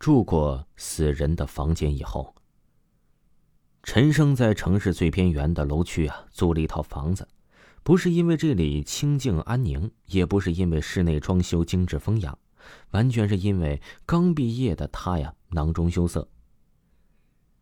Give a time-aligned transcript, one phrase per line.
[0.00, 2.34] 住过死人的房间以后，
[3.82, 7.28] 陈生在城市最边缘的楼区啊租了一套房子，
[7.82, 12.34] 不是因为这里清静安宁，也不是因为室内装修精致风雅，
[12.92, 16.26] 完全是因为刚毕业的他呀囊中羞涩。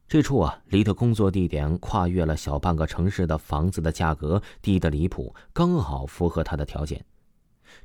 [0.06, 7.04] 这处啊离他工作地点跨越了小半个城市的房子的价格低得离谱，刚好符合他的条件。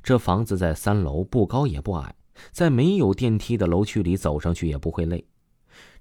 [0.00, 2.14] 这房子在三楼，不高也不矮。
[2.52, 5.26] 在没有电梯的楼区里走上去也不会累。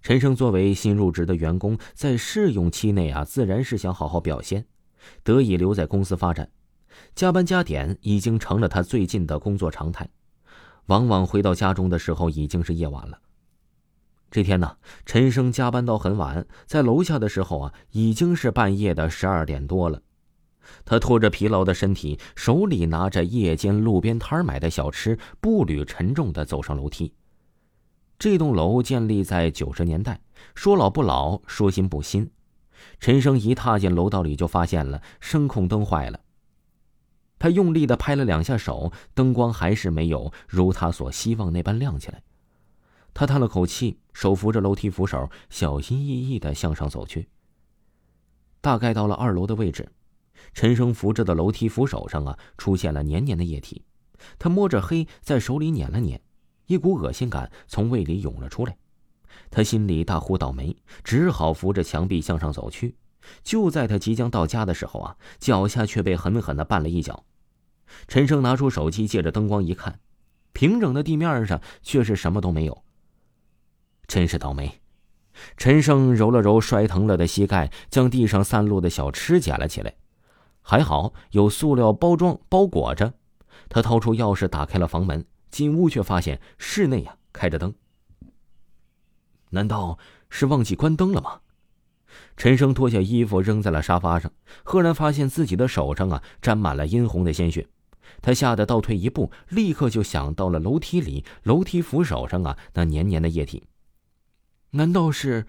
[0.01, 4.65] 陈生作为新入职的员工，在试用期内啊，自然是想好好表现，
[5.23, 6.49] 得以留在公司发展。
[7.15, 10.09] 加班加点已经成了他最近的工作常态。
[10.87, 13.17] 往往回到家中的时候已经是夜晚了。
[14.29, 20.01] 这天呢，陈生加班到很晚，在楼下的时候啊，已经是半夜的十二点多了。
[20.85, 27.13] 他拖着疲劳的身体，手里拿着夜间路边摊买的小吃，步履沉重地走上楼梯。
[28.19, 30.21] 这栋楼建立在九十年代，
[30.55, 32.31] 说老不老，说新不新。
[32.99, 36.19] 陈生一踏进楼道里，就发现了声控灯坏了。
[37.39, 42.21] 他用力地拍了两下手，灯光还是没有如他所希望那般亮起来。
[43.13, 47.27] 他叹了口气，手扶着楼梯扶手，小心翼翼地向上走去。
[48.61, 49.91] 大概到了二楼的位置。
[50.53, 53.83] 陈生扶着的楼梯扶手上啊，出现了黏黏的液体。
[54.39, 56.21] 他摸着黑，在手里捻了捻，
[56.67, 58.77] 一股恶心感从胃里涌了出来。
[59.49, 62.95] 他心里大呼倒霉，只好扶着墙壁向上走去。
[63.43, 67.25] 就在他即将到家的时候啊，脚下却被狠狠地绊了一脚。
[68.07, 69.99] 陈生拿出手机，借着灯光一看，
[70.51, 72.83] 平整的地面上却是什么都没有。
[74.07, 74.81] 真是倒霉！
[75.57, 79.95] 陈生揉了揉摔疼了的膝盖，将地上散落的小吃捡了起来。
[80.63, 83.13] 还好有塑料包装包裹着，
[83.69, 87.73] 他掏出钥匙打开了房门，进屋却发现室内呀开着灯。
[89.49, 91.41] 难道是忘记关灯了吗？
[92.37, 94.31] 陈生脱下衣服扔在了沙发上，
[94.63, 97.67] 赫然发现自己的手上啊沾满了殷红的鲜血，
[98.21, 103.67] 他吓得倒退一步，立刻就想到了楼梯里楼梯扶手上啊那黏黏的液体。
[104.71, 105.45] 难道是？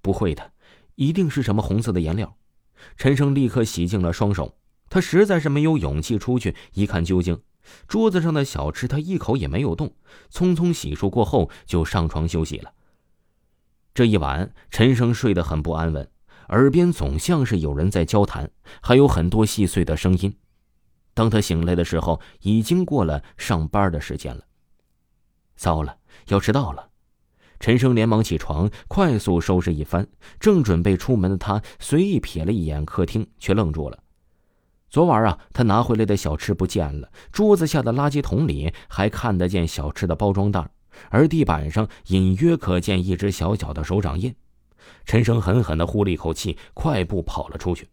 [0.00, 0.52] 不会的，
[0.96, 2.36] 一定是什么红色的颜料。
[2.96, 4.56] 陈生立刻洗净了双手，
[4.88, 7.40] 他实在是没有勇气出去一看究竟。
[7.88, 9.94] 桌子上的小吃他一口也没有动，
[10.30, 12.70] 匆匆洗漱过后就上床休息了。
[13.94, 16.10] 这一晚，陈生睡得很不安稳，
[16.48, 18.50] 耳边总像是有人在交谈，
[18.82, 20.36] 还有很多细碎的声音。
[21.14, 24.44] 当他醒来的时候，已经过了上班的时间了。
[25.56, 25.96] 糟了，
[26.28, 26.90] 要迟到了。
[27.60, 30.06] 陈生连忙起床，快速收拾一番，
[30.38, 34.03] 正准备出门的他，随意瞥了一眼客厅，却愣住了。
[34.94, 40.70] 昨晚啊，他拿回来的小吃不见了，桌子下的垃圾桶里还看得见小吃的包装袋，
[41.10, 44.32] 而地板上隐约可见一只小小的手掌印。
[45.04, 47.88] 陈生狠狠地呼了一口气，快步跑了出去。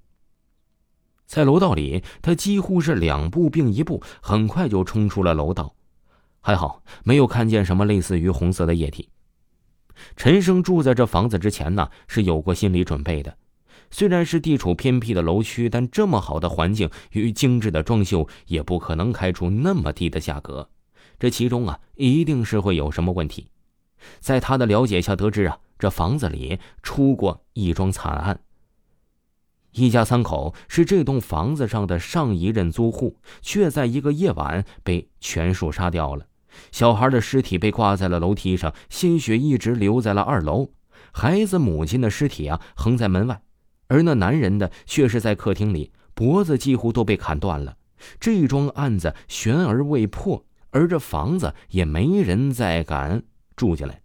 [1.25, 5.73] 在楼道里，他几乎是两步并一步，很快就冲出了楼道。
[6.39, 9.09] 还好没有看见什么类似于红色的液体。
[10.15, 13.35] 陈生住在这房子之前呢，是有过心理准备的。
[13.91, 20.69] 虽然是地处偏僻的楼区，但这么好的环境与精致的装修，也不可能开出那么低的价格。
[21.19, 23.49] 这其中啊，一定是会有什么问题。
[24.19, 28.39] 在他的了解下，得知啊，这房子里出过一桩惨案。
[29.73, 36.25] 一家三口是这栋房子上的上一任租户，却在一个夜晚被全数杀掉了。
[36.71, 40.71] 小孩的尸体被挂在了楼梯上，鲜血一直流在了二楼。
[41.13, 43.41] 孩子母亲的尸体啊，横在门外，
[43.91, 47.75] 而那男人的却是在客厅里，脖子几乎都被砍断了。
[48.21, 53.21] 这桩案子悬而未破，而这房子也没人再敢
[53.57, 54.01] 住进来。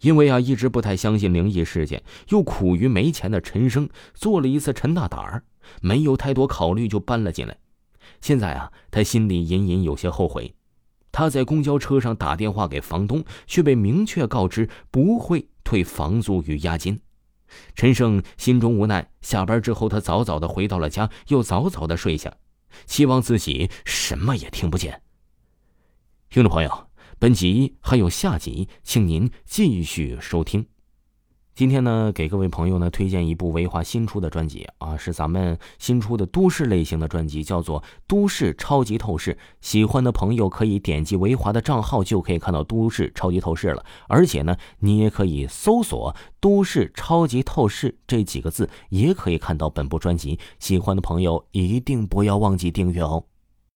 [0.00, 5.44] 因为啊，一直不太相信灵异事件，又苦于没钱的陈生做了一次陈大胆儿，
[5.82, 7.58] 没有太多考虑就搬了进来。
[8.22, 10.54] 现在啊，他心里隐隐有些后悔。
[11.12, 16.98] 他在公交车上打电话给房东，却被明确告知不会退房租与押金。
[17.74, 22.34] 陈胜心中无奈，下班之后他早早的回到了家，又早早的睡下，
[22.86, 25.02] 希望自己什么也听不见。
[26.30, 30.73] 听众朋友，本集还有下集，请您继续收听。
[31.54, 39.32] 今天呢，给各位朋友呢推荐一部维华新出的专辑啊，是咱们新出的都市类型的专辑，叫做《都市超级透视》。
[39.60, 43.84] 喜欢的朋友可以点击维华的账号，就可以看到《都市超级透视》了。
[44.08, 50.40] 而且呢，你也可以搜索“都市超级透视”这几个字，也可以看到本部专辑。
[50.58, 53.26] 喜欢的朋友一定不要忘记订阅哦。